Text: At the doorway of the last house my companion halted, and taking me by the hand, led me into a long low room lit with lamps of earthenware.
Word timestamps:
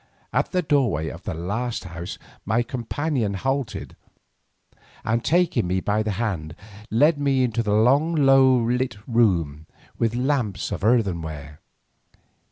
At 0.33 0.49
the 0.51 0.63
doorway 0.63 1.09
of 1.09 1.25
the 1.25 1.35
last 1.35 1.83
house 1.83 2.17
my 2.43 2.63
companion 2.63 3.35
halted, 3.35 3.95
and 5.05 5.23
taking 5.23 5.67
me 5.67 5.79
by 5.79 6.01
the 6.01 6.13
hand, 6.13 6.55
led 6.89 7.19
me 7.19 7.43
into 7.43 7.61
a 7.61 7.69
long 7.71 8.15
low 8.15 8.57
room 8.57 8.77
lit 8.79 9.67
with 9.99 10.15
lamps 10.15 10.71
of 10.71 10.83
earthenware. 10.83 11.59